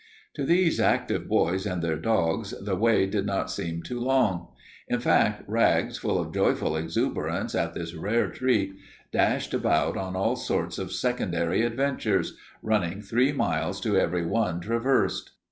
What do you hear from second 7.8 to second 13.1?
rare treat, dashed about on all sorts of secondary adventures, running